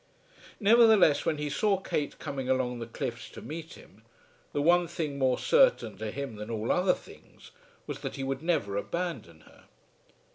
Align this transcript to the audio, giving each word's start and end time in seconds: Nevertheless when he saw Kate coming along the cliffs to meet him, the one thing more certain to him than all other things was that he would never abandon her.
Nevertheless 0.59 1.27
when 1.27 1.37
he 1.37 1.47
saw 1.47 1.79
Kate 1.79 2.17
coming 2.17 2.49
along 2.49 2.79
the 2.79 2.87
cliffs 2.87 3.29
to 3.29 3.39
meet 3.39 3.73
him, 3.73 4.01
the 4.51 4.59
one 4.59 4.87
thing 4.87 5.19
more 5.19 5.37
certain 5.37 5.95
to 5.99 6.09
him 6.09 6.37
than 6.37 6.49
all 6.49 6.71
other 6.71 6.95
things 6.95 7.51
was 7.85 7.99
that 7.99 8.15
he 8.15 8.23
would 8.23 8.41
never 8.41 8.77
abandon 8.77 9.41
her. 9.41 9.65